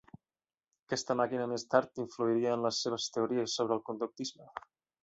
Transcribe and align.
Aquesta 0.87 1.17
màquina 1.19 1.45
més 1.53 1.67
tard 1.75 2.01
influiria 2.05 2.57
en 2.57 2.67
les 2.69 2.81
seves 2.87 3.07
teories 3.19 3.61
sobre 3.61 3.79
el 3.81 3.89
conductisme. 3.93 4.53